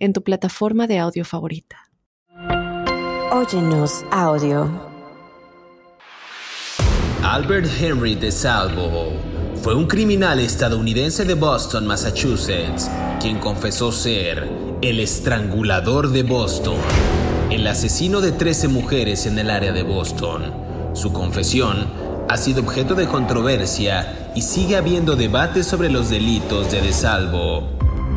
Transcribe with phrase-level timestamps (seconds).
[0.00, 1.76] en tu plataforma de audio favorita.
[3.30, 4.68] Óyenos audio.
[7.22, 9.12] Albert Henry de Salvo
[9.62, 14.48] fue un criminal estadounidense de Boston, Massachusetts, quien confesó ser
[14.80, 16.78] el estrangulador de Boston,
[17.50, 20.52] el asesino de 13 mujeres en el área de Boston.
[20.94, 21.86] Su confesión
[22.28, 27.68] ha sido objeto de controversia y sigue habiendo debates sobre los delitos de DeSalvo.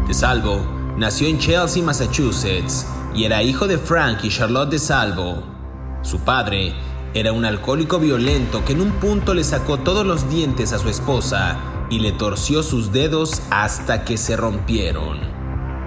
[0.08, 5.44] DeSalvo Nació en Chelsea, Massachusetts, y era hijo de Frank y Charlotte de Salvo.
[6.04, 6.76] Su padre
[7.16, 10.90] era un alcohólico violento que en un punto le sacó todos los dientes a su
[10.90, 11.58] esposa
[11.90, 15.20] y le torció sus dedos hasta que se rompieron.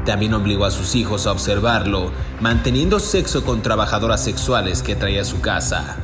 [0.05, 2.11] También obligó a sus hijos a observarlo,
[2.41, 5.99] manteniendo sexo con trabajadoras sexuales que traía a su casa.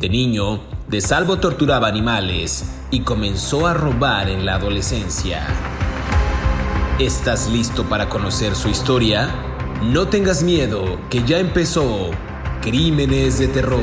[0.00, 5.73] De niño, De Salvo torturaba animales y comenzó a robar en la adolescencia.
[7.00, 9.28] ¿Estás listo para conocer su historia?
[9.82, 12.12] No tengas miedo, que ya empezó
[12.62, 13.80] Crímenes de Terror.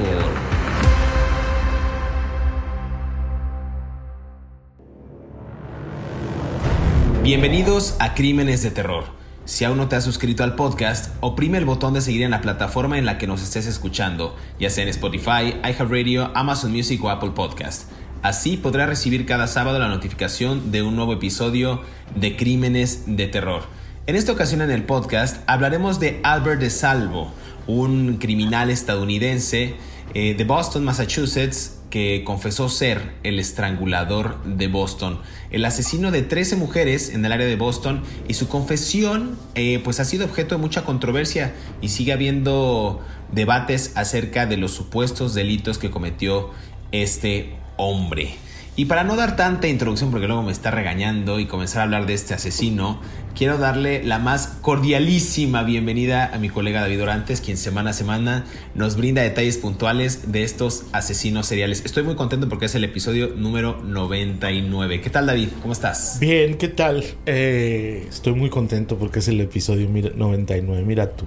[7.21, 9.03] Bienvenidos a Crímenes de Terror.
[9.43, 12.39] Si aún no te has suscrito al podcast, oprime el botón de seguir en la
[12.39, 17.09] plataforma en la que nos estés escuchando, ya sea en Spotify, iHeartRadio, Amazon Music o
[17.09, 17.91] Apple Podcast.
[18.23, 21.81] Así podrá recibir cada sábado la notificación de un nuevo episodio
[22.15, 23.63] de Crímenes de Terror.
[24.05, 27.31] En esta ocasión en el podcast hablaremos de Albert de Salvo,
[27.65, 29.73] un criminal estadounidense
[30.13, 35.19] eh, de Boston, Massachusetts, que confesó ser el estrangulador de Boston,
[35.49, 39.99] el asesino de 13 mujeres en el área de Boston y su confesión eh, pues
[39.99, 43.01] ha sido objeto de mucha controversia y sigue habiendo
[43.31, 46.51] debates acerca de los supuestos delitos que cometió
[46.91, 48.35] este hombre.
[48.77, 52.05] Y para no dar tanta introducción, porque luego me está regañando y comenzar a hablar
[52.05, 53.01] de este asesino,
[53.35, 58.45] quiero darle la más cordialísima bienvenida a mi colega David Orantes, quien semana a semana
[58.73, 61.83] nos brinda detalles puntuales de estos asesinos seriales.
[61.83, 65.01] Estoy muy contento porque es el episodio número 99.
[65.01, 65.49] ¿Qué tal David?
[65.61, 66.17] ¿Cómo estás?
[66.21, 67.03] Bien, ¿qué tal?
[67.25, 70.83] Eh, estoy muy contento porque es el episodio 99.
[70.85, 71.25] Mira tú.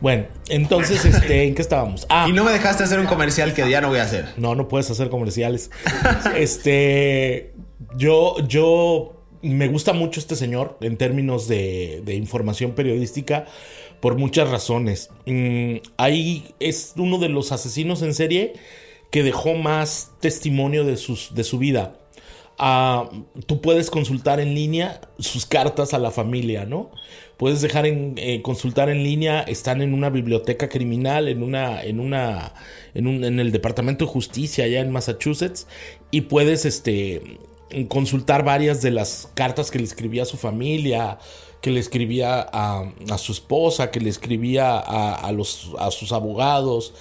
[0.00, 2.06] Bueno, entonces, este, ¿en qué estábamos?
[2.08, 4.26] Ah, y no me dejaste hacer un comercial que ya no voy a hacer.
[4.36, 5.70] No, no puedes hacer comerciales.
[6.36, 7.52] este,
[7.96, 13.46] yo, yo me gusta mucho este señor en términos de, información periodística
[14.00, 15.10] por muchas razones.
[15.26, 18.54] Mm, ahí es uno de los asesinos en serie
[19.10, 21.94] que dejó más testimonio de, sus, de su vida.
[23.46, 26.90] Tú puedes consultar en línea sus cartas a la familia, ¿no?
[27.36, 32.00] Puedes dejar en eh, consultar en línea, están en una biblioteca criminal, en una, en
[32.00, 32.52] una,
[32.94, 35.68] en, un, en el Departamento de Justicia allá en Massachusetts,
[36.10, 37.38] y puedes este,
[37.86, 41.20] consultar varias de las cartas que le escribía a su familia,
[41.60, 46.10] que le escribía a, a su esposa, que le escribía a, a, los, a sus
[46.10, 46.92] abogados,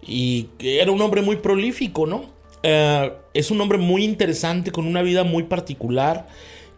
[0.00, 2.30] y era un hombre muy prolífico, ¿no?
[2.62, 6.26] Eh, es un hombre muy interesante, con una vida muy particular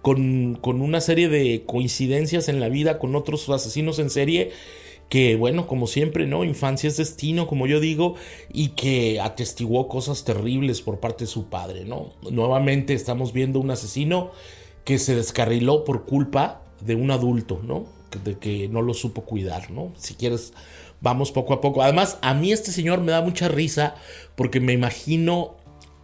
[0.05, 4.53] con, una serie de coincidencias en la vida con otros asesinos en serie
[5.09, 6.45] que bueno, como siempre, ¿no?
[6.45, 8.15] Infancia es destino, como yo digo,
[8.53, 12.11] y que atestiguó cosas terribles por parte de su padre, ¿no?
[12.31, 14.33] Nuevamente estamos viendo un asesino
[14.85, 17.87] que se descarriló por culpa de un adulto, ¿no?
[18.25, 19.93] De que no lo supo cuidar, ¿no?
[19.97, 20.53] Si quieres,
[21.01, 21.83] vamos poco a poco.
[21.83, 23.95] Además, a mí este señor me da mucha risa
[24.37, 25.55] porque me imagino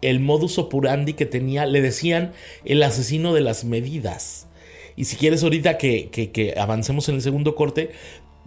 [0.03, 2.33] el modus operandi que tenía, le decían
[2.65, 4.47] el asesino de las medidas.
[4.97, 7.91] Y si quieres ahorita que, avancemos en el segundo corte,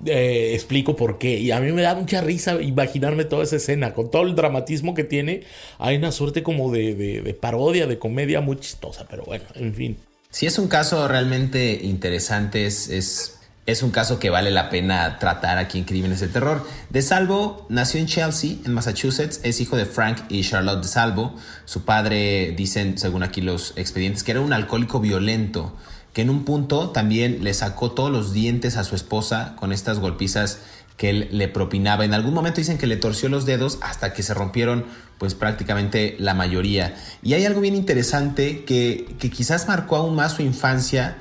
[0.06, 1.40] eh, explico por qué.
[1.40, 4.94] Y a mí me da mucha risa imaginarme toda esa escena, con todo el dramatismo
[4.94, 5.41] que tiene.
[5.79, 9.97] Hay una suerte como de, de parodia, de comedia muy chistosa, pero bueno, en fin.
[10.29, 15.19] Si es un caso realmente interesante, es, es es un caso que vale la pena
[15.19, 16.67] tratar aquí en Crímenes de Terror.
[16.89, 19.39] De Salvo nació en Chelsea, en Massachusetts.
[19.43, 21.33] Es hijo de Frank y Charlotte De Salvo.
[21.63, 25.77] Su padre, dicen, según aquí los expedientes, que era un alcohólico violento,
[26.11, 29.99] que en un punto también le sacó todos los dientes a su esposa con estas
[29.99, 30.59] golpizas
[30.97, 32.03] que él le propinaba.
[32.03, 34.85] En algún momento dicen que le torció los dedos hasta que se rompieron
[35.17, 36.95] pues prácticamente la mayoría.
[37.23, 41.15] Y hay algo bien interesante que, que quizás marcó aún más su infancia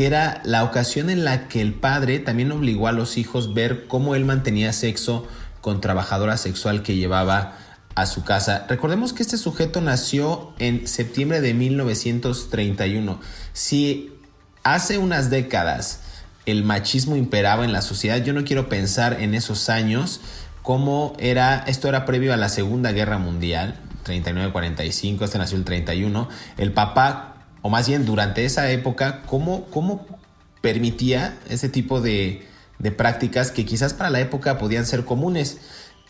[0.00, 3.86] que era la ocasión en la que el padre también obligó a los hijos ver
[3.86, 5.28] cómo él mantenía sexo
[5.60, 7.58] con trabajadora sexual que llevaba
[7.94, 8.64] a su casa.
[8.66, 13.20] Recordemos que este sujeto nació en septiembre de 1931.
[13.52, 14.10] Si
[14.62, 16.00] hace unas décadas
[16.46, 20.22] el machismo imperaba en la sociedad, yo no quiero pensar en esos años
[20.62, 26.26] cómo era, esto era previo a la Segunda Guerra Mundial, 39-45, este nació el 31,
[26.56, 27.29] el papá,
[27.62, 30.06] o más bien durante esa época, cómo, cómo
[30.60, 32.46] permitía ese tipo de,
[32.78, 35.58] de prácticas que quizás para la época podían ser comunes.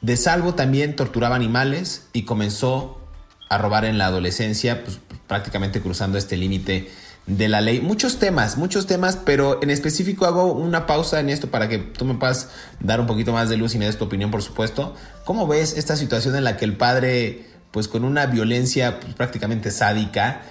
[0.01, 3.01] De salvo también torturaba animales y comenzó
[3.49, 6.89] a robar en la adolescencia, pues, prácticamente cruzando este límite
[7.27, 7.81] de la ley.
[7.81, 12.05] Muchos temas, muchos temas, pero en específico hago una pausa en esto para que tú
[12.05, 12.49] me puedas
[12.81, 14.95] dar un poquito más de luz y me des tu opinión, por supuesto.
[15.25, 19.71] ¿Cómo ves esta situación en la que el padre, pues con una violencia pues, prácticamente
[19.71, 20.43] sádica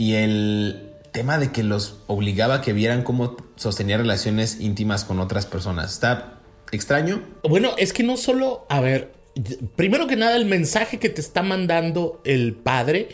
[0.00, 5.20] y el tema de que los obligaba a que vieran cómo sostenía relaciones íntimas con
[5.20, 5.92] otras personas?
[5.92, 6.40] ¿Está
[6.72, 7.22] extraño?
[7.42, 9.12] Bueno, es que no solo, a ver,
[9.76, 13.10] primero que nada el mensaje que te está mandando el padre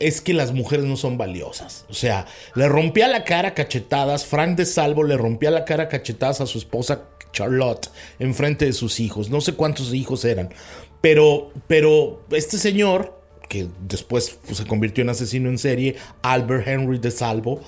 [0.00, 1.86] es que las mujeres no son valiosas.
[1.88, 6.40] O sea, le rompía la cara cachetadas, Frank de Salvo le rompía la cara cachetadas
[6.40, 9.30] a su esposa Charlotte en frente de sus hijos.
[9.30, 10.52] No sé cuántos hijos eran.
[11.00, 13.15] Pero, pero este señor,
[13.48, 17.62] que después pues, se convirtió en asesino en serie, Albert Henry de Salvo,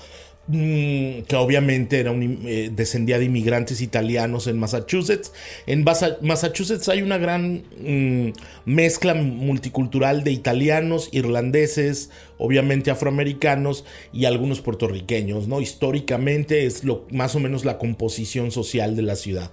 [0.51, 5.31] Mm, que obviamente era un, eh, descendía de inmigrantes italianos en Massachusetts.
[5.67, 8.31] En Massachusetts hay una gran mm,
[8.65, 15.61] mezcla multicultural de italianos, irlandeses, obviamente afroamericanos y algunos puertorriqueños, ¿no?
[15.61, 19.51] Históricamente es lo, más o menos la composición social de la ciudad.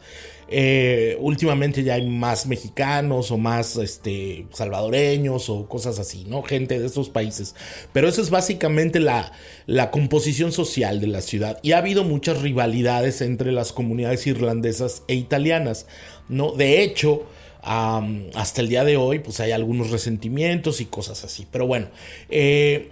[0.48, 6.42] Eh, últimamente ya hay más mexicanos o más este, salvadoreños o cosas así, ¿no?
[6.42, 7.56] Gente de esos países.
[7.92, 9.32] Pero eso es básicamente la,
[9.66, 11.58] la composición social de la ciudad.
[11.62, 15.86] Y ha habido muchas rivalidades entre las comunidades irlandesas e italianas,
[16.28, 16.52] ¿no?
[16.52, 17.26] De hecho,
[17.66, 21.46] hasta el día de hoy, pues hay algunos resentimientos y cosas así.
[21.50, 21.88] Pero bueno,
[22.28, 22.90] eh,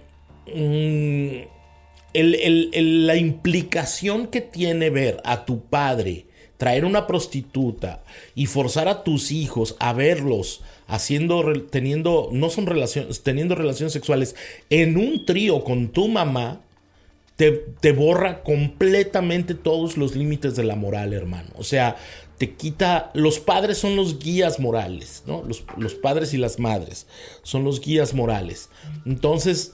[0.53, 1.55] mm,
[2.13, 6.25] la implicación que tiene ver a tu padre
[6.57, 13.23] traer una prostituta y forzar a tus hijos a verlos haciendo teniendo no son relaciones
[13.23, 14.35] teniendo relaciones sexuales
[14.69, 16.61] en un trío con tu mamá
[17.35, 21.49] te, te, borra completamente todos los límites de la moral, hermano.
[21.57, 21.97] O sea,
[22.37, 23.11] te quita.
[23.13, 25.43] Los padres son los guías morales, ¿no?
[25.43, 27.07] Los, padres y las madres
[27.43, 28.69] son los guías morales.
[29.05, 29.73] Entonces,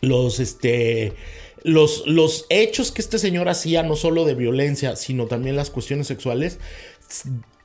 [0.00, 1.14] los este
[1.64, 6.06] los, los hechos que este señor hacía, no solo de violencia, sino también las cuestiones
[6.06, 6.58] sexuales,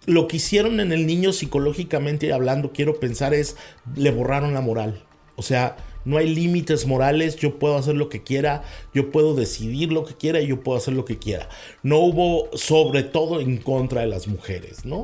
[0.06, 3.56] lo que hicieron en el niño psicológicamente hablando, quiero pensar, es
[3.96, 5.04] le borraron la moral.
[5.36, 8.64] O sea, no hay límites morales, yo puedo hacer lo que quiera,
[8.94, 11.50] yo puedo decidir lo que quiera y yo puedo hacer lo que quiera.
[11.82, 14.98] No hubo sobre todo en contra de las mujeres, ¿no?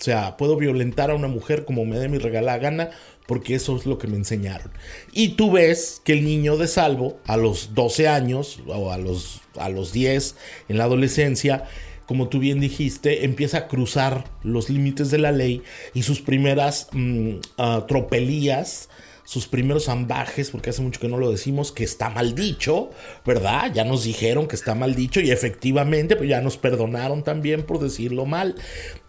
[0.00, 2.90] O sea, puedo violentar a una mujer como me dé mi regalada gana
[3.26, 4.72] porque eso es lo que me enseñaron.
[5.12, 9.42] Y tú ves que el niño de salvo a los 12 años o a los,
[9.56, 10.36] a los 10
[10.68, 11.64] en la adolescencia,
[12.06, 15.62] como tú bien dijiste, empieza a cruzar los límites de la ley
[15.94, 18.88] y sus primeras mm, ah, tropelías
[19.30, 22.90] sus primeros ambajes, porque hace mucho que no lo decimos, que está mal dicho,
[23.24, 23.72] ¿verdad?
[23.72, 27.78] Ya nos dijeron que está mal dicho y efectivamente, pues ya nos perdonaron también por
[27.78, 28.56] decirlo mal.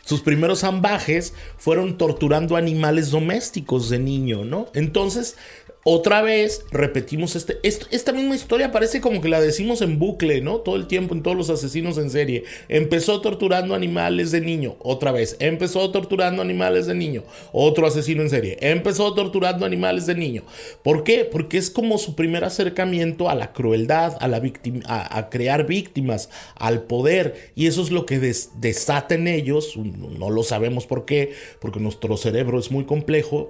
[0.05, 4.67] Sus primeros ambajes fueron torturando animales domésticos de niño, ¿no?
[4.75, 5.37] Entonces,
[5.83, 10.57] otra vez repetimos este, esta misma historia parece como que la decimos en bucle, ¿no?
[10.57, 12.43] Todo el tiempo en todos los asesinos en serie.
[12.69, 15.37] Empezó torturando animales de niño, otra vez.
[15.39, 18.57] Empezó torturando animales de niño, otro asesino en serie.
[18.61, 20.43] Empezó torturando animales de niño.
[20.83, 21.25] ¿Por qué?
[21.25, 26.29] Porque es como su primer acercamiento a la crueldad, a la víctima, a, crear víctimas,
[26.55, 27.51] al poder.
[27.55, 32.17] Y eso es lo que desata en ellos, no lo sabemos por qué, porque nuestro
[32.17, 33.49] cerebro es muy complejo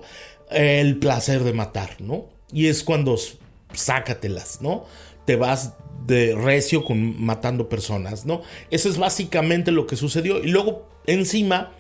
[0.52, 2.26] el placer de matar, ¿no?
[2.52, 3.18] Y es cuando
[3.74, 4.86] sácatelas, ¿no?
[5.26, 5.74] Te vas
[6.06, 8.42] de recio con matando personas, ¿no?
[8.70, 10.44] Eso es básicamente lo que sucedió.
[10.44, 11.72] Y luego, encima,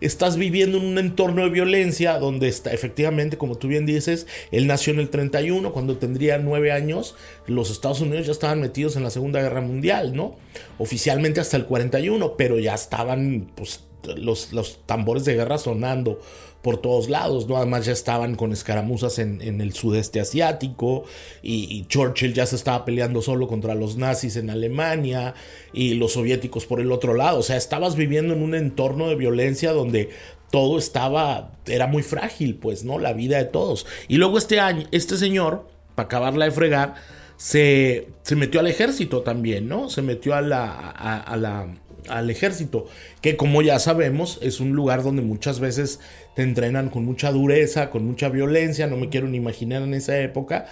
[0.00, 4.66] estás viviendo en un entorno de violencia donde está, efectivamente, como tú bien dices, él
[4.66, 9.02] nació en el 31, cuando tendría nueve años, los Estados Unidos ya estaban metidos en
[9.02, 10.36] la Segunda Guerra Mundial, ¿no?
[10.78, 13.84] Oficialmente hasta el 41, pero ya estaban, pues,
[14.16, 16.20] los, los tambores de guerra sonando
[16.62, 17.56] por todos lados, ¿no?
[17.56, 21.04] Además ya estaban con escaramuzas en, el sudeste asiático
[21.42, 25.34] y, Churchill ya se estaba peleando solo contra los nazis en Alemania
[25.72, 27.38] y los soviéticos por el otro lado.
[27.38, 30.10] O sea, estabas viviendo en un entorno de violencia donde
[30.50, 32.98] todo estaba, era muy frágil, pues, ¿no?
[32.98, 33.86] La vida de todos.
[34.08, 36.94] Y luego este año, este señor, para acabarla de fregar,
[37.36, 39.88] se, se metió al ejército también, ¿no?
[39.88, 41.68] Se metió a la, a, la,
[42.10, 42.86] al ejército,
[43.20, 46.00] que como ya sabemos es un lugar donde muchas veces
[46.34, 50.18] te entrenan con mucha dureza, con mucha violencia, no me quiero ni imaginar en esa
[50.20, 50.66] época,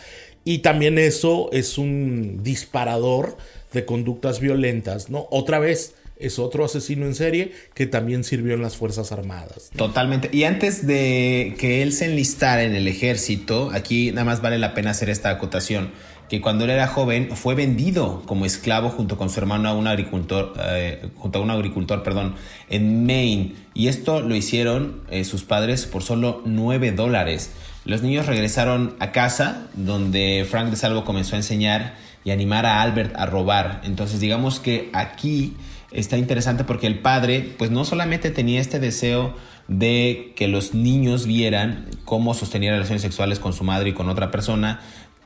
[0.45, 3.37] y también eso es un disparador
[3.73, 5.27] de conductas violentas, ¿no?
[5.31, 9.71] Otra vez, es otro asesino en serie que también sirvió en las Fuerzas Armadas.
[9.77, 10.29] Totalmente.
[10.33, 14.75] Y antes de que él se enlistara en el ejército, aquí nada más vale la
[14.75, 15.91] pena hacer esta acotación
[16.29, 19.87] que cuando él era joven fue vendido como esclavo junto con su hermano a un
[19.87, 22.35] agricultor, eh, junto a un agricultor, perdón,
[22.69, 23.55] en Maine.
[23.75, 27.53] Y esto lo hicieron eh, sus padres por solo 9 dólares.
[27.85, 31.95] Los niños regresaron a casa, donde Frank de Salvo comenzó a enseñar
[32.25, 33.81] y animar a Albert a robar.
[33.85, 35.57] Entonces digamos que aquí
[35.91, 39.35] está interesante porque el padre, pues no solamente tenía este deseo
[39.69, 44.31] de que los niños vieran cómo sostenía relaciones sexuales con su madre y con otra
[44.31, 44.81] persona,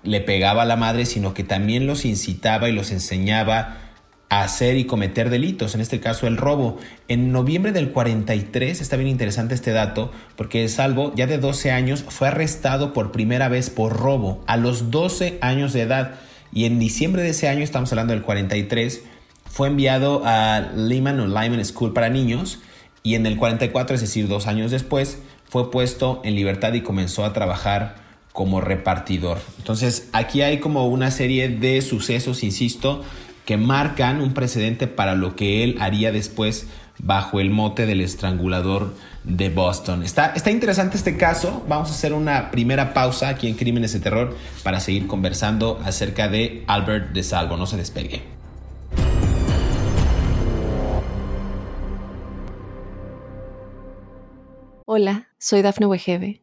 [0.04, 3.78] le pegaba a la madre, sino que también los incitaba y los enseñaba
[4.28, 6.78] a hacer y cometer delitos, en este caso el robo.
[7.06, 12.04] En noviembre del 43, está bien interesante este dato, porque Salvo, ya de 12 años,
[12.08, 16.14] fue arrestado por primera vez por robo a los 12 años de edad.
[16.52, 19.02] Y en diciembre de ese año, estamos hablando del 43,
[19.44, 22.60] fue enviado a Lehman o Lyman School para niños
[23.02, 27.24] y en el 44, es decir, dos años después, fue puesto en libertad y comenzó
[27.24, 28.01] a trabajar
[28.32, 29.38] como repartidor.
[29.58, 33.02] Entonces aquí hay como una serie de sucesos, insisto,
[33.44, 36.66] que marcan un precedente para lo que él haría después
[36.98, 40.02] bajo el mote del estrangulador de Boston.
[40.02, 41.64] Está, está interesante este caso.
[41.68, 46.28] Vamos a hacer una primera pausa aquí en Crímenes de Terror para seguir conversando acerca
[46.28, 47.56] de Albert de Salvo.
[47.56, 48.22] No se despegue.
[54.84, 56.42] Hola, soy Dafne Wegebe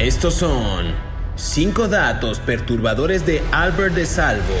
[0.00, 0.94] Estos son
[1.36, 4.54] 5 datos perturbadores de Albert de Salvo.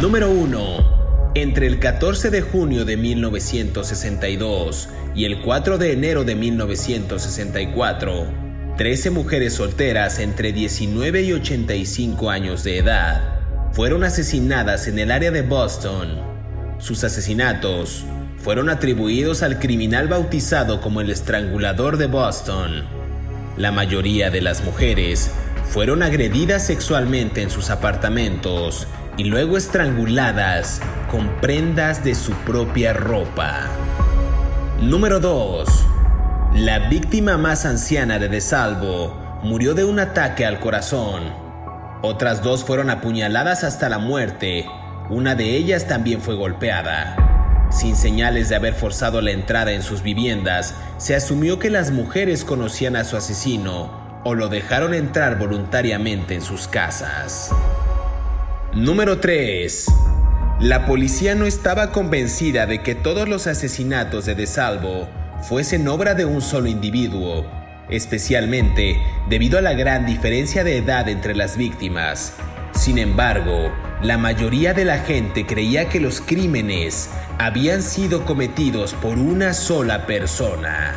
[0.00, 1.30] Número 1.
[1.36, 8.26] Entre el 14 de junio de 1962 y el 4 de enero de 1964,
[8.76, 13.38] 13 mujeres solteras entre 19 y 85 años de edad
[13.70, 16.18] fueron asesinadas en el área de Boston.
[16.78, 18.04] Sus asesinatos
[18.36, 22.99] fueron atribuidos al criminal bautizado como el estrangulador de Boston
[23.60, 25.30] la mayoría de las mujeres
[25.68, 28.88] fueron agredidas sexualmente en sus apartamentos
[29.18, 33.66] y luego estranguladas con prendas de su propia ropa.
[34.80, 35.68] Número 2.
[36.54, 41.24] La víctima más anciana de DeSalvo murió de un ataque al corazón.
[42.00, 44.64] Otras dos fueron apuñaladas hasta la muerte.
[45.10, 47.19] Una de ellas también fue golpeada.
[47.70, 52.44] Sin señales de haber forzado la entrada en sus viviendas, se asumió que las mujeres
[52.44, 57.50] conocían a su asesino o lo dejaron entrar voluntariamente en sus casas.
[58.74, 59.86] Número 3.
[60.60, 65.08] La policía no estaba convencida de que todos los asesinatos de DeSalvo
[65.48, 67.46] fuesen obra de un solo individuo,
[67.88, 72.34] especialmente debido a la gran diferencia de edad entre las víctimas.
[72.80, 73.70] Sin embargo,
[74.02, 80.06] la mayoría de la gente creía que los crímenes habían sido cometidos por una sola
[80.06, 80.94] persona.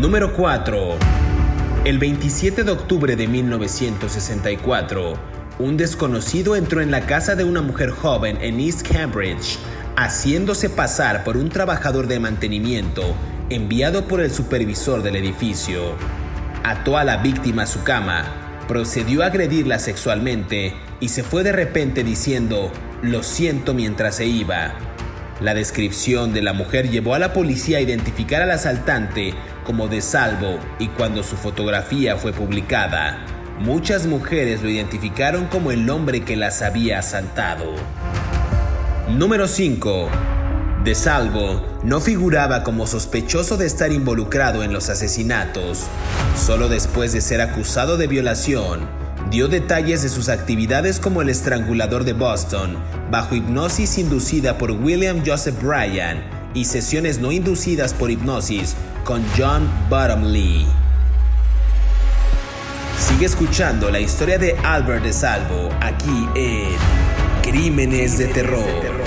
[0.00, 0.98] Número 4.
[1.84, 5.14] El 27 de octubre de 1964,
[5.58, 9.58] un desconocido entró en la casa de una mujer joven en East Cambridge,
[9.96, 13.16] haciéndose pasar por un trabajador de mantenimiento
[13.50, 15.96] enviado por el supervisor del edificio.
[16.62, 21.52] Ató a la víctima a su cama, procedió a agredirla sexualmente y se fue de
[21.52, 24.74] repente diciendo, lo siento mientras se iba.
[25.40, 30.00] La descripción de la mujer llevó a la policía a identificar al asaltante como de
[30.00, 33.24] salvo y cuando su fotografía fue publicada,
[33.58, 37.74] muchas mujeres lo identificaron como el hombre que las había asaltado.
[39.08, 40.35] Número 5.
[40.86, 45.88] De Salvo no figuraba como sospechoso de estar involucrado en los asesinatos.
[46.36, 48.88] Solo después de ser acusado de violación,
[49.28, 52.76] dio detalles de sus actividades como el estrangulador de Boston,
[53.10, 56.22] bajo hipnosis inducida por William Joseph Bryan
[56.54, 60.68] y sesiones no inducidas por hipnosis con John Bottomley.
[62.96, 66.76] Sigue escuchando la historia de Albert de Salvo aquí en
[67.42, 69.05] Crímenes de Terror.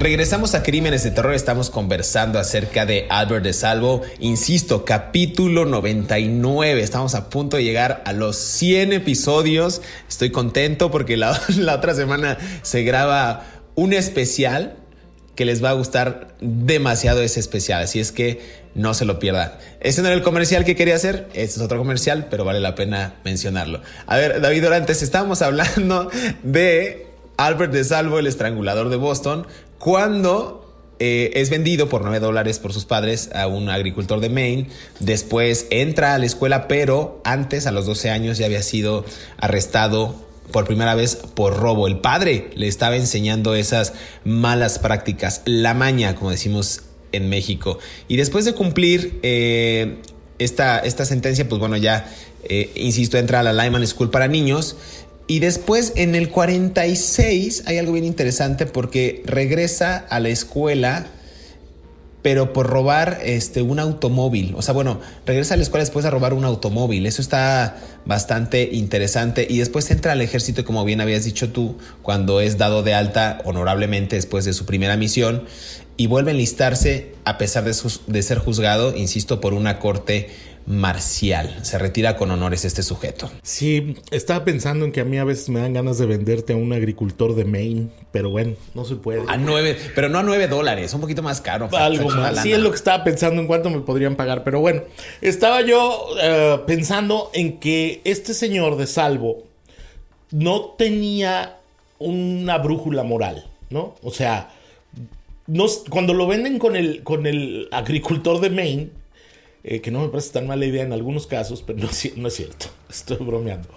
[0.00, 6.80] Regresamos a Crímenes de Terror, estamos conversando acerca de Albert de Salvo, insisto, capítulo 99,
[6.80, 11.38] estamos a punto de llegar a los 100 episodios, estoy contento porque la,
[11.74, 14.74] otra semana se graba un especial
[15.34, 18.40] que les va a gustar demasiado ese especial, así es que
[18.74, 19.52] no se lo pierdan.
[19.80, 22.74] Ese no era el comercial que quería hacer, este es otro comercial, pero vale la
[22.74, 23.82] pena mencionarlo.
[24.06, 26.10] A ver, David Orantes, estábamos hablando
[26.42, 29.46] de Albert de Salvo, el estrangulador de Boston,
[29.80, 30.60] cuando
[31.00, 34.66] eh, es vendido por 9 dólares por sus padres a un agricultor de Maine.
[35.00, 39.06] Después entra a la escuela, pero antes, a los 12 años, ya había sido
[39.38, 40.14] arrestado
[40.52, 41.86] por primera vez por robo.
[41.86, 43.94] El padre le estaba enseñando esas
[44.24, 46.82] malas prácticas, la maña, como decimos
[47.12, 47.78] en México.
[48.06, 49.96] Y después de cumplir eh,
[50.38, 52.12] esta, esta sentencia, pues bueno, ya,
[52.44, 54.76] eh, insisto, entra a la Lyman School para niños.
[55.30, 61.06] Y después en el 46 hay algo bien interesante porque regresa a la escuela,
[62.20, 64.54] pero por robar este, un automóvil.
[64.56, 67.06] O sea, bueno, regresa a la escuela después de robar un automóvil.
[67.06, 69.46] Eso está bastante interesante.
[69.48, 73.40] Y después entra al ejército, como bien habías dicho tú, cuando es dado de alta
[73.44, 75.44] honorablemente después de su primera misión.
[75.96, 77.76] Y vuelve a enlistarse a pesar de,
[78.08, 80.28] de ser juzgado, insisto, por una corte
[80.66, 81.58] marcial.
[81.62, 83.30] Se retira con honores este sujeto.
[83.42, 86.56] Sí, estaba pensando en que a mí a veces me dan ganas de venderte a
[86.56, 89.22] un agricultor de Maine, pero bueno, no se puede.
[89.28, 91.68] A nueve, pero no a nueve dólares, un poquito más caro.
[91.72, 92.42] Algo más.
[92.42, 94.82] Sí, es lo que estaba pensando en cuánto me podrían pagar, pero bueno,
[95.20, 99.44] estaba yo uh, pensando en que este señor de Salvo
[100.30, 101.56] no tenía
[101.98, 103.96] una brújula moral, ¿no?
[104.02, 104.50] O sea,
[105.46, 108.90] no, cuando lo venden con el, con el agricultor de Maine,
[109.62, 111.78] eh, que no me parece tan mala idea en algunos casos, pero
[112.16, 113.68] no, es cierto, estoy bromeando.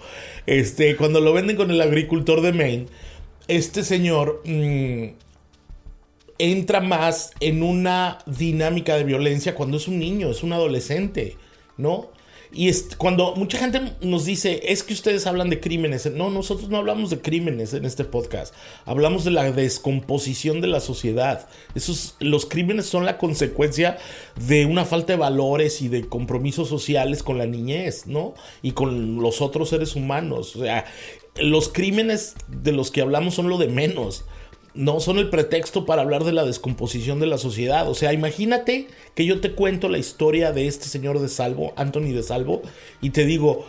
[0.46, 2.86] Este, cuando lo venden con el agricultor de Maine,
[3.48, 5.08] este señor mmm,
[6.38, 11.36] entra más en una dinámica de violencia cuando es un niño, es un adolescente,
[11.76, 12.10] ¿no?
[12.54, 16.68] Y es, cuando mucha gente nos dice, es que ustedes hablan de crímenes, no, nosotros
[16.70, 21.48] no hablamos de crímenes en este podcast, hablamos de la descomposición de la sociedad.
[21.74, 23.98] Esos, los crímenes son la consecuencia
[24.46, 28.34] de una falta de valores y de compromisos sociales con la niñez, ¿no?
[28.62, 30.54] Y con los otros seres humanos.
[30.54, 30.84] O sea,
[31.36, 34.24] los crímenes de los que hablamos son lo de menos
[34.74, 37.88] no son el pretexto para hablar de la descomposición de la sociedad.
[37.88, 42.12] O sea, imagínate que yo te cuento la historia de este señor de Salvo, Anthony
[42.12, 42.62] de Salvo,
[43.00, 43.66] y te digo,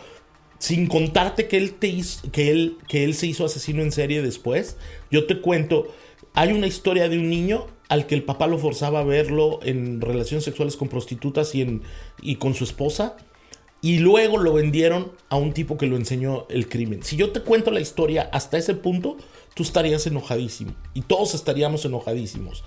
[0.58, 4.20] sin contarte que él, te hizo, que él, que él se hizo asesino en serie
[4.20, 4.76] después,
[5.10, 5.88] yo te cuento,
[6.34, 10.00] hay una historia de un niño al que el papá lo forzaba a verlo en
[10.00, 11.82] relaciones sexuales con prostitutas y, en,
[12.20, 13.16] y con su esposa.
[13.82, 17.02] Y luego lo vendieron a un tipo que lo enseñó el crimen.
[17.02, 19.16] Si yo te cuento la historia hasta ese punto,
[19.54, 22.64] tú estarías enojadísimo y todos estaríamos enojadísimos.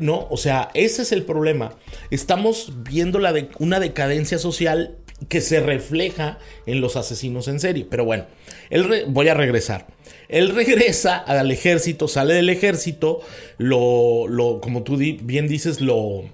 [0.00, 0.26] ¿No?
[0.30, 1.74] O sea, ese es el problema.
[2.10, 4.96] Estamos viendo la de una decadencia social
[5.28, 7.86] que se refleja en los asesinos en serie.
[7.88, 8.26] Pero bueno,
[8.70, 9.86] él voy a regresar.
[10.28, 13.20] Él regresa al ejército, sale del ejército,
[13.58, 16.24] lo, lo como tú bien dices, lo,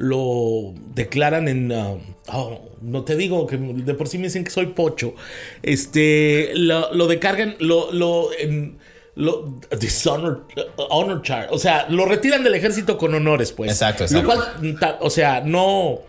[0.00, 1.70] lo declaran en...
[1.70, 5.14] Uh, oh, no te digo que de por sí me dicen que soy pocho.
[5.62, 8.78] Este, lo, lo decargan, lo, lo, en,
[9.14, 10.46] lo dishonor
[10.88, 13.72] honor chart, o sea, lo retiran del ejército con honores, pues.
[13.72, 14.26] Exacto, exacto.
[14.26, 16.00] Lo cual, o sea, no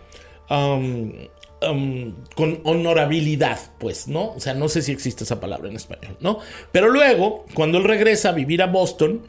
[0.48, 1.12] um,
[1.70, 4.32] um, con honorabilidad, pues, ¿no?
[4.32, 6.38] O sea, no sé si existe esa palabra en español, ¿no?
[6.72, 9.20] Pero luego, cuando él regresa a vivir a Boston,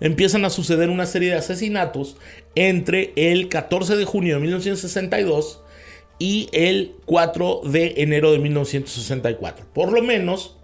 [0.00, 2.16] empiezan a suceder una serie de asesinatos
[2.54, 5.62] entre el 14 de junio de 1962
[6.18, 9.66] y el 4 de enero de 1964.
[9.72, 10.56] Por lo menos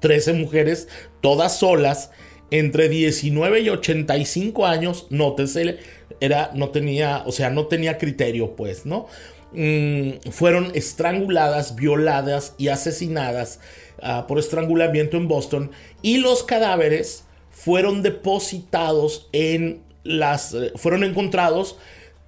[0.00, 0.88] 13 mujeres,
[1.20, 2.10] todas solas,
[2.50, 5.78] entre 19 y 85 años, nótese,
[6.20, 9.06] era, no tenía, o sea, no tenía criterio, pues, ¿no?
[9.52, 13.60] Mm, fueron estranguladas, violadas y asesinadas
[14.02, 21.78] uh, por estrangulamiento en Boston y los cadáveres fueron depositados en las, eh, fueron encontrados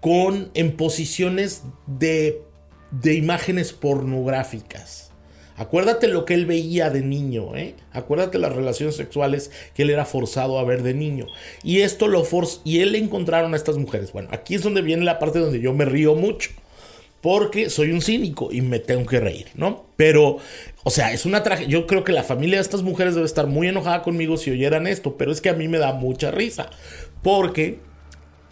[0.00, 2.42] con en posiciones de,
[2.92, 5.10] de imágenes pornográficas.
[5.56, 7.76] Acuérdate lo que él veía de niño, ¿eh?
[7.92, 11.26] Acuérdate las relaciones sexuales que él era forzado a ver de niño.
[11.62, 14.12] Y esto lo forz y él le encontraron a estas mujeres.
[14.12, 16.50] Bueno, aquí es donde viene la parte donde yo me río mucho.
[17.24, 19.87] Porque soy un cínico y me tengo que reír, ¿no?
[19.96, 20.37] Pero,
[20.82, 21.70] o sea, es una tragedia.
[21.70, 24.87] Yo creo que la familia de estas mujeres debe estar muy enojada conmigo si oyeran
[24.87, 26.68] esto, pero es que a mí me da mucha risa.
[27.22, 27.78] Porque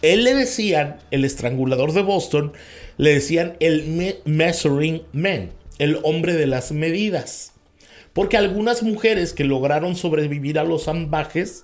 [0.01, 2.53] él le decían, el estrangulador de Boston,
[2.97, 7.53] le decían el measuring man, el hombre de las medidas.
[8.11, 11.63] Porque algunas mujeres que lograron sobrevivir a los ambajes,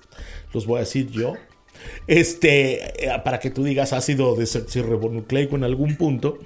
[0.53, 1.33] los voy a decir yo,
[2.07, 6.39] este, eh, para que tú digas ácido desoxirribonucleico en algún punto,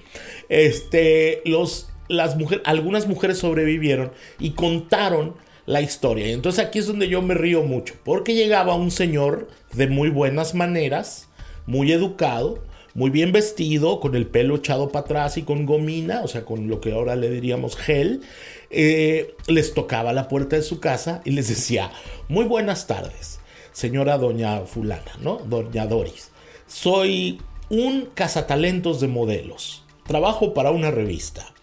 [0.50, 6.28] este, los, las mujeres, algunas mujeres sobrevivieron y contaron la historia.
[6.28, 10.10] Y entonces aquí es donde yo me río mucho, porque llegaba un señor de muy
[10.10, 11.30] buenas maneras,
[11.65, 16.28] muy educado, muy bien vestido, con el pelo echado para atrás y con gomina, o
[16.28, 18.22] sea, con lo que ahora le diríamos gel,
[18.69, 21.91] eh, les tocaba la puerta de su casa y les decía,
[22.28, 23.39] muy buenas tardes,
[23.74, 25.38] señora doña fulana, ¿no?
[25.38, 26.32] Doña Doris.
[26.68, 29.84] Soy un cazatalentos de modelos.
[30.08, 31.54] Trabajo para una revista.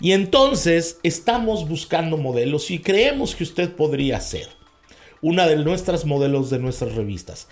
[0.00, 4.48] Y entonces estamos buscando modelos y creemos que usted podría ser
[5.22, 7.48] una de nuestras modelos de nuestras revistas.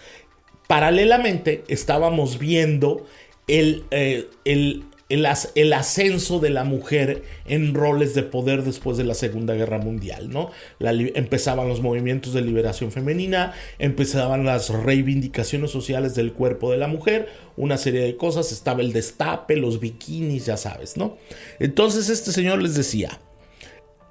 [0.68, 3.07] Paralelamente estábamos viendo
[3.47, 9.12] el, eh, el, el, ascenso de la mujer en roles de poder después de la
[9.12, 10.51] Segunda Guerra Mundial, ¿no?
[10.81, 17.29] empezaban los movimientos de liberación femenina, empezaban las reivindicaciones sociales del cuerpo de la mujer,
[17.59, 21.18] una serie de cosas, estaba el destape, los bikinis, ya sabes, ¿no?
[21.59, 23.20] Entonces este señor les decía,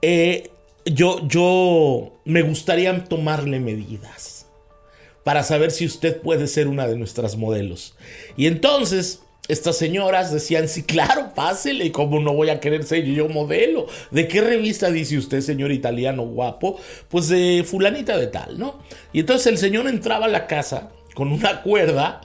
[0.04, 0.52] eh,
[0.86, 4.46] yo, yo me gustaría tomarle medidas
[5.24, 7.96] para saber si usted puede ser una de nuestras modelos.
[8.38, 13.04] Y entonces estas señoras decían, sí, claro, pásele, ¿y cómo no voy a querer ser
[13.06, 13.88] yo modelo?
[14.10, 16.80] ¿De qué revista dice usted, señor italiano guapo?
[17.10, 18.80] Pues de fulanita de tal, ¿no?
[19.14, 22.22] Y entonces el señor entraba a la casa con una cuerda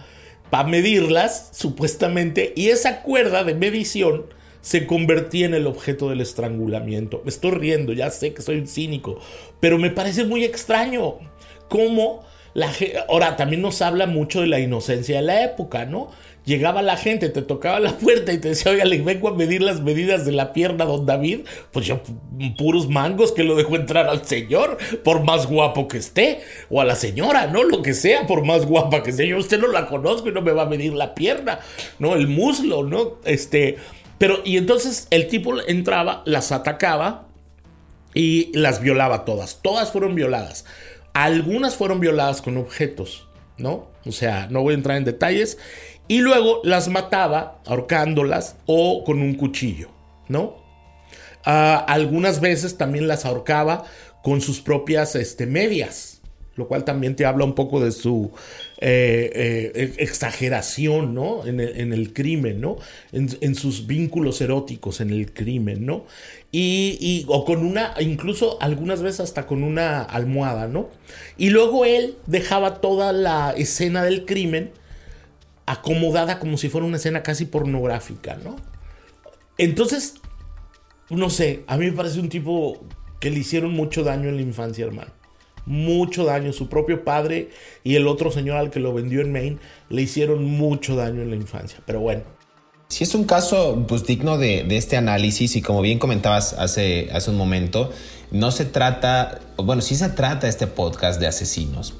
[0.50, 4.26] para medirlas, supuestamente, y esa cuerda de medición
[4.60, 7.20] se convertía en el objeto del estrangulamiento.
[7.24, 9.18] Me estoy riendo, ya sé que soy un cínico,
[9.60, 11.18] pero me parece muy extraño
[11.68, 12.72] cómo la
[13.08, 16.10] ahora también nos habla mucho de la inocencia de la época, ¿no?
[16.46, 19.62] Llegaba la gente, te tocaba la puerta y te decía, oiga, le vengo a medir
[19.62, 21.40] las medidas de la pierna, don David.
[21.72, 22.00] Pues yo,
[22.56, 26.84] puros mangos que lo dejo entrar al señor, por más guapo que esté, o a
[26.84, 27.64] la señora, ¿no?
[27.64, 29.26] Lo que sea, por más guapa que sea.
[29.26, 31.58] Yo usted no la conozco y no me va a medir la pierna,
[31.98, 32.14] ¿no?
[32.14, 33.16] El muslo, ¿no?
[33.24, 33.78] Este,
[34.18, 37.26] pero, y entonces el tipo entraba, las atacaba
[38.14, 39.60] y las violaba todas.
[39.62, 40.64] Todas fueron violadas.
[41.12, 43.25] Algunas fueron violadas con objetos,
[43.58, 43.88] ¿no?
[44.04, 45.58] O sea, no voy a entrar en detalles.
[46.08, 49.90] Y luego las mataba ahorcándolas o con un cuchillo,
[50.28, 50.56] ¿no?
[51.44, 53.84] Ah, algunas veces también las ahorcaba
[54.22, 56.15] con sus propias este, medias
[56.56, 58.32] lo cual también te habla un poco de su
[58.78, 59.30] eh,
[59.74, 61.46] eh, exageración, ¿no?
[61.46, 62.76] En el, crimen, ¿no?
[63.12, 66.06] En, sus vínculos eróticos en el crimen, ¿no?
[66.50, 70.88] Y, o con una, incluso algunas veces hasta con una almohada, ¿no?
[71.36, 74.70] Y luego él dejaba toda la escena del crimen
[75.66, 78.56] acomodada como si fuera una escena casi pornográfica, ¿no?
[79.58, 80.14] Entonces,
[81.10, 82.82] no sé, a mí me parece un tipo
[83.20, 85.25] que le hicieron mucho daño en la infancia, hermano
[85.66, 86.52] mucho daño.
[86.52, 87.50] Su propio padre
[87.84, 89.58] y el otro señor al que lo vendió en Maine
[89.90, 91.80] le hicieron mucho daño en la infancia.
[91.84, 92.22] Pero bueno.
[92.88, 97.30] Si es un caso pues, digno de, este análisis y como bien comentabas hace, hace
[97.30, 97.90] un momento,
[98.30, 101.94] no se trata, bueno, sí se trata este podcast de asesinos,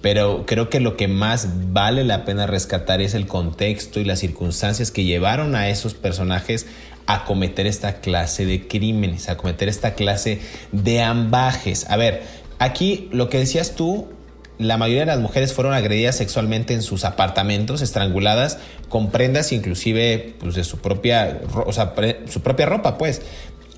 [0.00, 4.20] pero creo que lo que más vale la pena rescatar es el contexto y las
[4.20, 6.66] circunstancias que llevaron a esos personajes
[7.06, 10.40] a cometer esta clase de crímenes, a cometer esta clase
[10.72, 11.90] de ambajes.
[11.90, 12.22] A ver,
[12.60, 14.06] Aquí lo que decías tú,
[14.58, 18.58] la mayoría de las mujeres fueron agredidas sexualmente en sus apartamentos, estranguladas,
[18.90, 21.94] con prendas inclusive pues, de su propia, o sea,
[22.28, 23.22] su propia ropa, pues.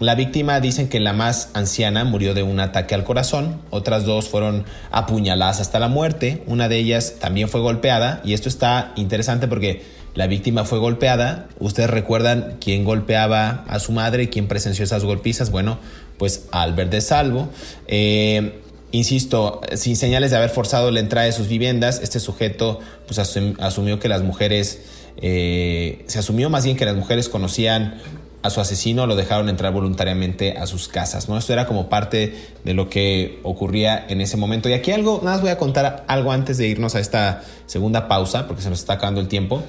[0.00, 4.28] La víctima dicen que la más anciana murió de un ataque al corazón, otras dos
[4.28, 9.46] fueron apuñaladas hasta la muerte, una de ellas también fue golpeada y esto está interesante
[9.46, 9.84] porque
[10.16, 15.52] la víctima fue golpeada, ustedes recuerdan quién golpeaba a su madre, quién presenció esas golpizas,
[15.52, 15.78] bueno,
[16.18, 17.48] pues Albert de Salvo.
[17.86, 18.61] Eh,
[18.92, 23.98] Insisto, sin señales de haber forzado la entrada de sus viviendas, este sujeto pues, asumió
[23.98, 24.82] que las mujeres,
[25.16, 28.00] eh, se asumió más bien que las mujeres conocían
[28.42, 31.28] a su asesino, lo dejaron entrar voluntariamente a sus casas.
[31.28, 31.38] ¿no?
[31.38, 34.68] Esto era como parte de lo que ocurría en ese momento.
[34.68, 38.08] Y aquí algo, nada más voy a contar algo antes de irnos a esta segunda
[38.08, 39.62] pausa, porque se nos está acabando el tiempo.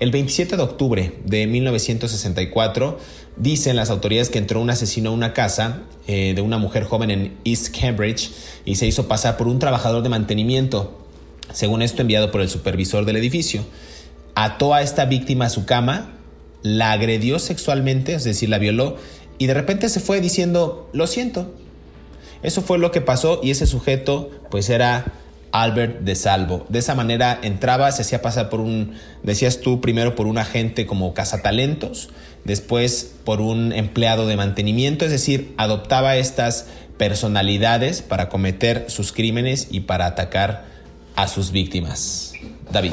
[0.00, 2.98] El 27 de octubre de 1964
[3.36, 7.10] dicen las autoridades que entró un asesino a una casa eh, de una mujer joven
[7.10, 8.30] en East Cambridge
[8.64, 10.96] y se hizo pasar por un trabajador de mantenimiento,
[11.52, 13.64] según esto enviado por el supervisor del edificio.
[14.36, 16.12] Ató a esta víctima a su cama,
[16.62, 18.98] la agredió sexualmente, es decir, la violó,
[19.36, 21.52] y de repente se fue diciendo, lo siento.
[22.44, 25.12] Eso fue lo que pasó y ese sujeto pues era
[25.62, 26.66] Albert de Salvo.
[26.68, 30.86] De esa manera entraba, se hacía pasar por un, decías tú, primero por un agente
[30.86, 32.10] como cazatalentos,
[32.44, 36.66] después por un empleado de mantenimiento, es decir, adoptaba estas
[36.96, 40.64] personalidades para cometer sus crímenes y para atacar
[41.16, 42.32] a sus víctimas.
[42.70, 42.92] David.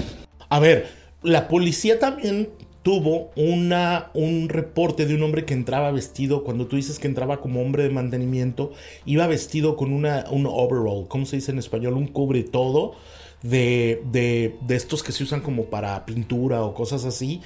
[0.50, 0.90] A ver,
[1.22, 2.50] la policía también
[2.86, 7.42] tuvo una, un reporte de un hombre que entraba vestido, cuando tú dices que entraba
[7.42, 8.74] como hombre de mantenimiento,
[9.08, 11.96] iba vestido con una, un overall, ¿cómo se dice en español?
[11.96, 12.94] Un cubre todo
[13.42, 17.42] de, de, de estos que se usan como para pintura o cosas así,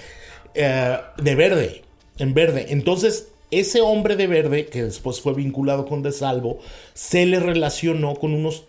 [0.56, 1.84] eh, de verde,
[2.18, 2.66] en verde.
[2.72, 6.60] Entonces, ese hombre de verde, que después fue vinculado con De Salvo,
[6.94, 8.66] se le relacionó con unos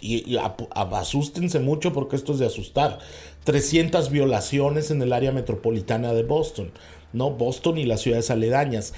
[0.00, 0.36] y,
[0.74, 2.98] asústense mucho porque esto es de asustar.
[3.44, 6.72] 300 violaciones en el área metropolitana de Boston,
[7.12, 7.30] ¿no?
[7.30, 8.94] Boston y las ciudades aledañas.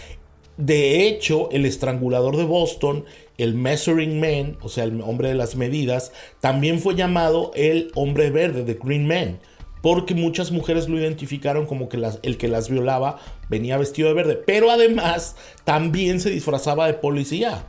[0.56, 3.04] De hecho, el estrangulador de Boston,
[3.36, 8.30] el Measuring Man, o sea, el hombre de las medidas, también fue llamado el hombre
[8.30, 9.38] verde, de Green Man,
[9.82, 13.18] porque muchas mujeres lo identificaron como que el que las violaba
[13.50, 17.66] venía vestido de verde, pero además también se disfrazaba de policía.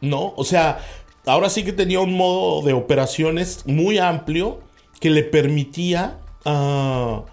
[0.00, 0.32] ¿No?
[0.36, 0.80] O sea,
[1.26, 4.60] ahora sí que tenía un modo de operaciones muy amplio
[5.00, 7.24] que le permitía ah,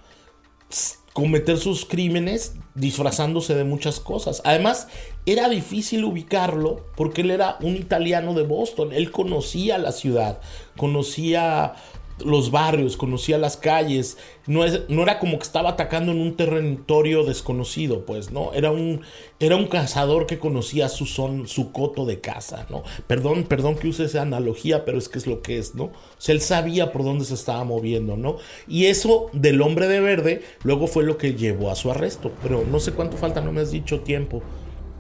[1.13, 4.41] cometer sus crímenes disfrazándose de muchas cosas.
[4.45, 4.87] Además,
[5.25, 8.93] era difícil ubicarlo porque él era un italiano de Boston.
[8.93, 10.39] Él conocía la ciudad,
[10.77, 11.75] conocía
[12.23, 16.35] los barrios, conocía las calles, no, es, no, era como que estaba atacando en un
[16.35, 18.53] territorio desconocido, pues, ¿no?
[18.53, 19.01] Era un,
[19.39, 22.83] era un cazador que conocía su son, su coto de casa, ¿no?
[23.07, 25.85] Perdón, perdón que use esa analogía, pero es que es lo que es, ¿no?
[25.85, 28.37] O sea, él sabía por dónde se estaba moviendo, ¿no?
[28.67, 32.65] Y eso del hombre de verde luego fue lo que llevó a su arresto, pero
[32.69, 34.41] no sé cuánto falta, no me has dicho tiempo.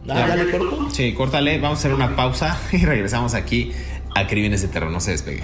[0.09, 0.89] Ah, ¿le corto?
[0.91, 3.71] Sí, córtale, vamos a hacer una pausa y regresamos aquí
[4.15, 5.43] a Crímenes de Terror, no se despegue.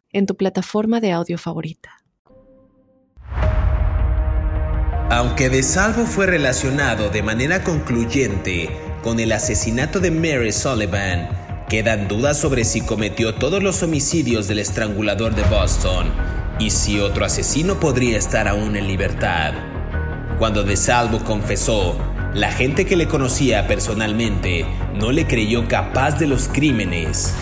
[0.13, 2.01] en tu plataforma de audio favorita.
[5.09, 8.69] Aunque De Salvo fue relacionado de manera concluyente
[9.03, 11.27] con el asesinato de Mary Sullivan,
[11.67, 16.07] quedan dudas sobre si cometió todos los homicidios del estrangulador de Boston
[16.59, 19.53] y si otro asesino podría estar aún en libertad.
[20.39, 21.97] Cuando De Salvo confesó,
[22.33, 27.33] la gente que le conocía personalmente no le creyó capaz de los crímenes.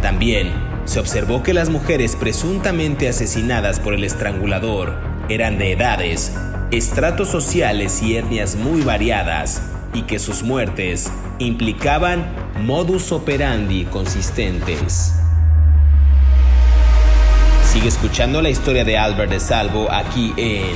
[0.00, 0.52] También
[0.88, 4.96] se observó que las mujeres presuntamente asesinadas por el estrangulador
[5.28, 6.32] eran de edades,
[6.70, 9.60] estratos sociales y etnias muy variadas
[9.92, 12.24] y que sus muertes implicaban
[12.64, 15.12] modus operandi consistentes.
[17.70, 20.74] Sigue escuchando la historia de Albert de Salvo aquí en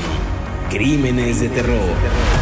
[0.68, 2.41] Crímenes de Terror.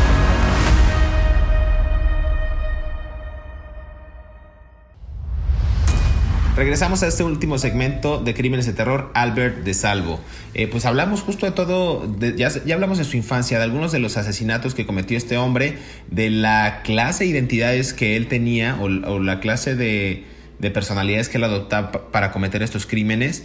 [6.60, 10.20] Regresamos a este último segmento de Crímenes de Terror, Albert de Salvo.
[10.52, 14.18] Eh, pues hablamos justo de todo, ya, hablamos de su infancia, de algunos de los
[14.18, 15.78] asesinatos que cometió este hombre,
[16.10, 20.26] de la clase de identidades que él tenía o, la clase de,
[20.58, 23.42] de personalidades que él adoptaba para cometer estos crímenes.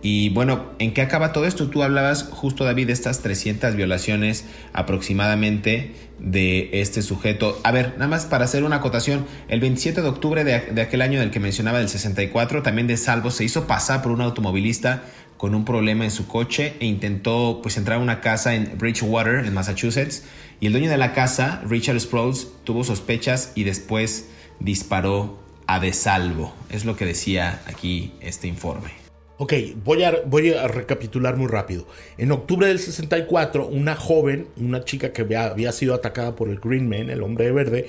[0.00, 1.68] Y bueno, ¿en qué acaba todo esto?
[1.68, 7.58] Tú hablabas justo, David, de estas 300 violaciones aproximadamente de este sujeto.
[7.64, 11.18] A ver, nada más para hacer una acotación, el 27 de octubre de, aquel año
[11.18, 15.02] del que mencionaba, del 64, también de Salvo se hizo pasar por un automovilista
[15.36, 19.44] con un problema en su coche e intentó pues entrar a una casa en Bridgewater,
[19.44, 20.24] en Massachusetts,
[20.60, 25.92] y el dueño de la casa, Richard Sproles, tuvo sospechas y después disparó a De
[25.92, 26.54] Salvo.
[26.70, 29.07] Es lo que decía aquí este informe.
[29.40, 29.52] Ok,
[29.84, 31.86] voy a, voy a recapitular muy rápido.
[32.16, 36.88] En octubre del 64, una joven, una chica que había, sido atacada por el Green
[36.88, 37.86] Man, el hombre de verde,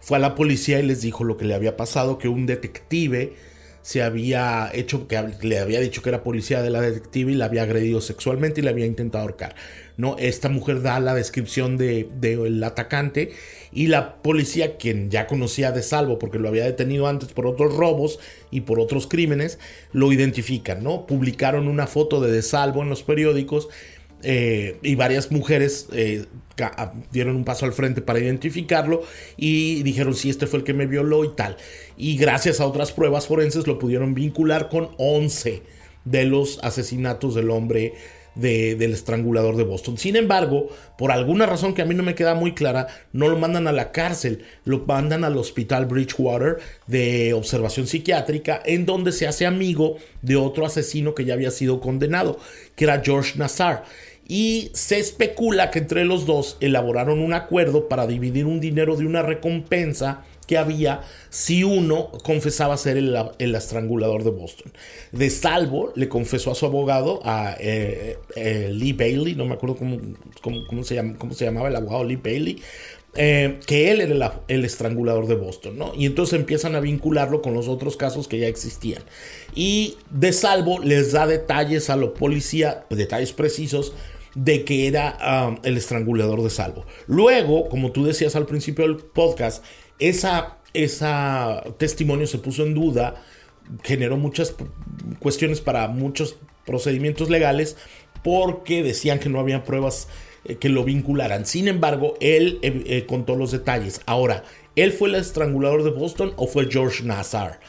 [0.00, 3.34] fue a la policía y les dijo lo que le había pasado, que un detective
[3.82, 7.44] se había hecho, que le había dicho que era policía de la detective y la
[7.44, 9.54] había agredido sexualmente y le había intentado ahorcar.
[9.96, 10.16] ¿no?
[10.18, 13.30] Esta mujer da la descripción del de, atacante
[13.72, 17.74] y la policía, quien ya conocía de salvo porque lo había detenido antes por otros
[17.74, 18.18] robos
[18.50, 19.58] y por otros crímenes,
[19.92, 21.06] lo identifican, ¿no?
[21.06, 23.68] Publicaron una foto de de salvo en los periódicos
[24.22, 26.26] eh, y varias mujeres eh,
[27.10, 29.02] dieron un paso al frente para identificarlo
[29.36, 31.56] y dijeron si este fue el que me violó y tal.
[31.96, 35.62] Y gracias a otras pruebas forenses lo pudieron vincular con 11
[36.04, 37.94] de los asesinatos del hombre
[38.34, 39.98] del estrangulador de Boston.
[39.98, 43.38] Sin embargo, por alguna razón que a mí no me queda muy clara, no lo
[43.38, 49.26] mandan a la cárcel, lo mandan al hospital Bridgewater de observación psiquiátrica, en donde se
[49.26, 52.38] hace amigo de otro asesino que ya había sido condenado,
[52.76, 53.84] que era George Nassar.
[54.26, 59.04] Y se especula que entre los dos elaboraron un acuerdo para dividir un dinero de
[59.04, 64.72] una recompensa que había si uno confesaba ser el, estrangulador de Boston.
[65.12, 69.76] De salvo, le confesó a su abogado, a eh, eh, Lee Bailey, no me acuerdo
[69.76, 70.00] cómo,
[70.42, 72.60] cómo, se cómo se llamaba el abogado Lee Bailey,
[73.14, 75.92] eh, que él era el, estrangulador de Boston, ¿no?
[75.94, 79.04] Y entonces empiezan a vincularlo con los otros casos que ya existían.
[79.54, 83.92] Y de salvo les da detalles a la policía, detalles precisos
[84.34, 86.86] de que era um, el estrangulador de salvo.
[87.06, 89.64] Luego, como tú decías al principio del podcast,
[90.00, 93.22] esa, esa testimonio se puso en duda,
[93.82, 94.54] generó muchas
[95.18, 96.36] cuestiones para muchos
[96.66, 97.76] procedimientos legales
[98.22, 100.08] porque decían que no había pruebas
[100.44, 101.46] eh, que lo vincularan.
[101.46, 104.00] Sin embargo, él eh, eh, contó los detalles.
[104.06, 104.44] Ahora,
[104.76, 107.60] ¿él fue el estrangulador de Boston o fue George Nassar?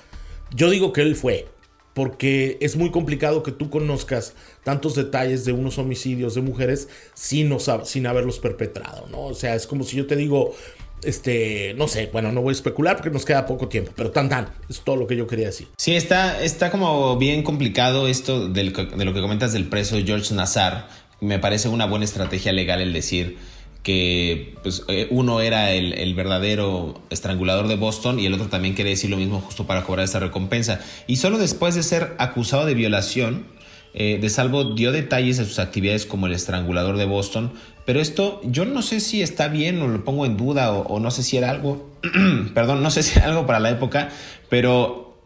[0.53, 1.47] Yo digo que él fue,
[1.93, 7.55] porque es muy complicado que tú conozcas tantos detalles de unos homicidios de mujeres sin,
[7.83, 9.25] sin haberlos perpetrado, ¿no?
[9.25, 10.53] O sea, es como si yo te digo,
[11.03, 14.29] este, no sé, bueno, no voy a especular porque nos queda poco tiempo, pero tan
[14.29, 15.67] tan, es todo lo que yo quería decir.
[15.77, 20.87] Sí, está, está como bien complicado esto de lo que comentas del preso George Nazar.
[21.19, 23.37] Me parece una buena estrategia legal el decir
[23.83, 28.91] que pues, eh, uno era el, verdadero estrangulador de Boston y el otro también quería
[28.91, 30.79] decir lo mismo justo para cobrar esta recompensa.
[31.07, 33.45] Y solo después de ser acusado de violación,
[33.93, 37.51] eh, de Salvo dio detalles de sus actividades como el estrangulador de Boston,
[37.85, 41.11] pero esto yo no sé si está bien o lo pongo en duda o, no
[41.11, 41.89] sé si era algo,
[42.53, 44.09] perdón, no sé si era algo para la época,
[44.49, 45.17] pero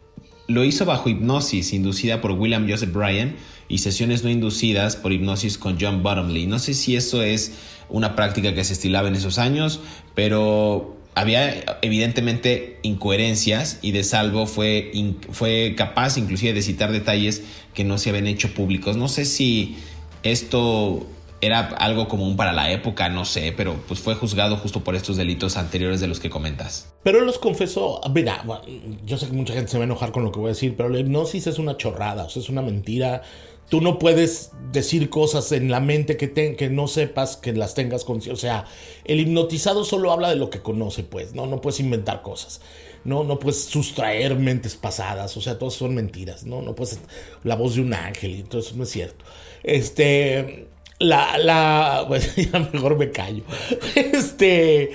[0.48, 3.34] lo hizo bajo hipnosis inducida por William Joseph Bryan
[3.68, 6.46] y sesiones no inducidas por hipnosis con John Bottomley.
[6.46, 7.52] No sé si eso es
[7.88, 9.80] una práctica que se estilaba en esos años,
[10.14, 14.92] pero había evidentemente incoherencias y de salvo fue,
[15.30, 17.42] fue capaz inclusive de citar detalles
[17.74, 18.96] que no se habían hecho públicos.
[18.96, 19.76] No sé si
[20.22, 21.06] esto
[21.40, 25.16] era algo común para la época, no sé, pero pues fue juzgado justo por estos
[25.16, 26.94] delitos anteriores de los que comentas.
[27.02, 28.44] Pero los confesó, mira,
[29.04, 30.76] yo sé que mucha gente se va a enojar con lo que voy a decir,
[30.76, 33.22] pero la hipnosis es una chorrada, o sea, es una mentira.
[33.68, 38.04] Tú no puedes decir cosas en la mente que, que no sepas que las tengas
[38.04, 38.38] consciente.
[38.38, 38.64] O sea,
[39.04, 41.46] el hipnotizado solo habla de lo que conoce, pues, ¿no?
[41.46, 42.60] No puedes inventar cosas.
[43.02, 45.36] No, no puedes sustraer mentes pasadas.
[45.36, 46.62] O sea, todas son mentiras, ¿no?
[46.62, 47.00] No puedes.
[47.42, 49.24] La voz de un ángel, eso no es cierto.
[49.64, 52.34] Este la, la, pues
[52.72, 53.44] mejor me callo.
[53.94, 54.90] Este,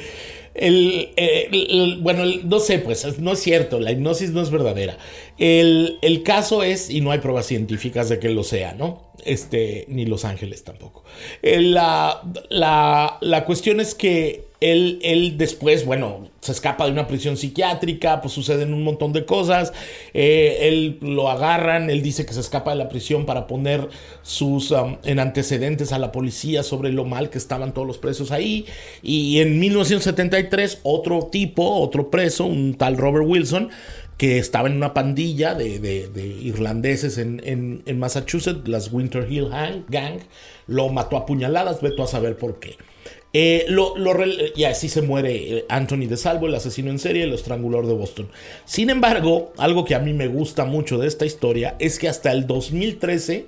[0.53, 4.97] el, bueno, no sé, pues no es cierto, la hipnosis no es verdadera.
[5.37, 9.11] El, el, caso es, y no hay pruebas científicas de que lo sea, ¿no?
[9.25, 11.03] Este, ni Los Ángeles tampoco.
[11.41, 17.35] la, la, la cuestión es que él, él, después, bueno, se escapa de una prisión
[17.35, 19.73] psiquiátrica, pues suceden un montón de cosas.
[20.13, 23.89] Eh, él lo agarran, él dice que se escapa de la prisión para poner
[24.21, 28.31] sus um, en antecedentes a la policía sobre lo mal que estaban todos los presos
[28.31, 28.67] ahí.
[29.01, 33.69] Y en 1973, otro tipo, otro preso, un tal Robert Wilson,
[34.17, 39.49] que estaba en una pandilla de, de, irlandeses en, Massachusetts, las Winter Hill
[39.89, 40.19] Gang,
[40.67, 42.77] lo mató a puñaladas, veto a saber por qué.
[43.33, 43.95] Eh, lo,
[44.55, 47.93] y así se muere eh, Anthony de Salvo, el asesino en serie, el estrangulador de
[47.93, 48.29] Boston.
[48.65, 52.31] Sin embargo, algo que a mí me gusta mucho de esta historia es que hasta
[52.31, 53.45] el 2013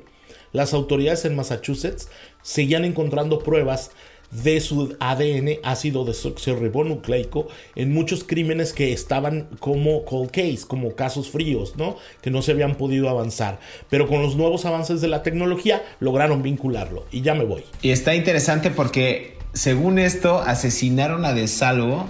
[0.53, 2.09] las autoridades en Massachusetts
[2.41, 3.91] seguían encontrando pruebas
[4.31, 11.29] de su ADN ácido desoxirribonucleico en muchos crímenes que estaban como cold case, como casos
[11.29, 11.97] fríos, ¿no?
[12.21, 13.59] Que no se habían podido avanzar.
[13.89, 17.05] Pero con los nuevos avances de la tecnología lograron vincularlo.
[17.11, 17.63] Y ya me voy.
[17.81, 22.09] Y está interesante porque según esto, asesinaron a De Salvo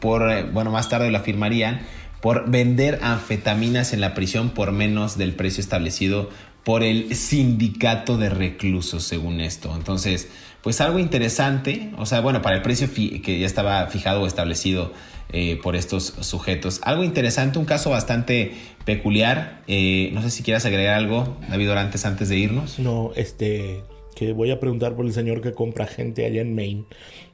[0.00, 1.80] por, eh, bueno, más tarde lo afirmarían,
[2.20, 6.30] por vender anfetaminas en la prisión por menos del precio establecido
[6.64, 9.74] por el sindicato de reclusos, según esto.
[9.74, 10.28] Entonces,
[10.62, 14.92] pues algo interesante, o sea, bueno, para el precio que ya estaba fijado o establecido
[15.32, 16.80] eh, por estos sujetos.
[16.82, 18.52] Algo interesante, un caso bastante
[18.84, 19.62] peculiar.
[19.68, 22.78] Eh, no sé si quieras agregar algo, David Orantes, antes de irnos.
[22.78, 23.84] No, este,
[24.14, 26.84] que voy a preguntar por el señor que compra gente allá en Maine,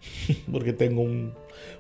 [0.53, 1.33] porque tengo un,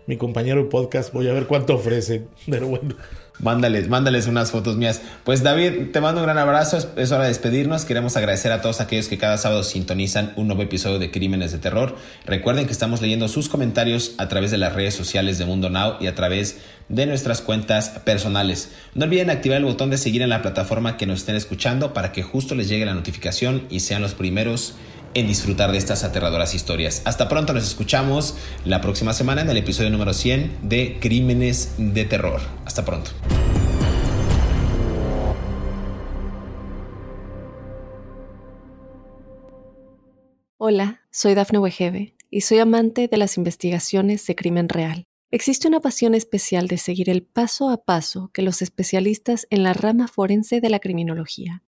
[0.06, 1.12] mi compañero de podcast.
[1.12, 2.28] Voy a ver cuánto ofrecen.
[2.48, 2.94] Pero bueno.
[3.38, 5.02] Mándales, mándales unas fotos mías.
[5.24, 6.78] Pues David, te mando un gran abrazo.
[6.96, 7.84] Es, hora de despedirnos.
[7.84, 11.58] Queremos agradecer a todos aquellos que cada sábado sintonizan un nuevo episodio de Crímenes de
[11.58, 11.96] Terror.
[12.24, 15.96] Recuerden que estamos leyendo sus comentarios a través de las redes sociales de Mundo Now
[16.00, 16.58] y a través
[16.88, 18.70] de nuestras cuentas personales.
[18.94, 22.12] No olviden activar el botón de seguir en la plataforma que nos estén escuchando para
[22.12, 24.74] que justo les llegue la notificación y sean los primeros
[25.16, 27.00] en disfrutar de estas aterradoras historias.
[27.06, 28.36] Hasta pronto, nos escuchamos
[28.66, 32.38] la próxima semana en el episodio número 100 de Crímenes de Terror.
[32.66, 33.12] Hasta pronto.
[40.58, 45.06] Hola, soy Dafne Wegebe y soy amante de las investigaciones de crimen real.
[45.30, 49.72] Existe una pasión especial de seguir el paso a paso que los especialistas en la
[49.72, 51.62] rama forense de la criminología